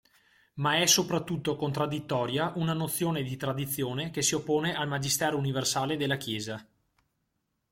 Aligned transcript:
Ma 0.55 0.79
è 0.79 0.87
soprattutto 0.87 1.55
contraddittoria 1.55 2.53
una 2.55 2.73
nozione 2.73 3.21
di 3.21 3.37
Tradizione 3.37 4.09
che 4.09 4.23
si 4.23 4.33
oppone 4.33 4.73
al 4.73 4.87
Magistero 4.87 5.37
universale 5.37 5.95
della 5.95 6.17
Chiesa. 6.17 6.67